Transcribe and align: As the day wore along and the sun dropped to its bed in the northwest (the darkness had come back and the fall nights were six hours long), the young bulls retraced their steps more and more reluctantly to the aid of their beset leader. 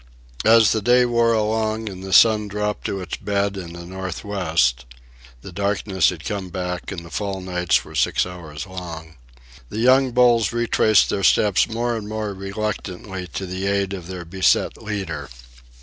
As 0.45 0.71
the 0.71 0.81
day 0.81 1.05
wore 1.05 1.33
along 1.33 1.87
and 1.87 2.03
the 2.03 2.11
sun 2.11 2.47
dropped 2.47 2.85
to 2.87 3.01
its 3.01 3.17
bed 3.17 3.55
in 3.55 3.73
the 3.73 3.85
northwest 3.85 4.85
(the 5.43 5.51
darkness 5.51 6.09
had 6.09 6.25
come 6.25 6.49
back 6.49 6.91
and 6.91 7.05
the 7.05 7.11
fall 7.11 7.39
nights 7.39 7.85
were 7.85 7.93
six 7.93 8.25
hours 8.25 8.65
long), 8.65 9.17
the 9.69 9.77
young 9.77 10.11
bulls 10.11 10.51
retraced 10.51 11.11
their 11.11 11.21
steps 11.21 11.69
more 11.69 11.95
and 11.95 12.09
more 12.09 12.33
reluctantly 12.33 13.27
to 13.27 13.45
the 13.45 13.67
aid 13.67 13.93
of 13.93 14.07
their 14.07 14.25
beset 14.25 14.81
leader. 14.81 15.29